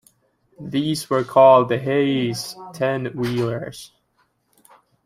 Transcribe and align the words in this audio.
These 0.59 1.11
were 1.11 1.23
called 1.23 1.69
the 1.69 1.77
"Hayes 1.77 2.55
Ten-Wheelers". 2.73 3.91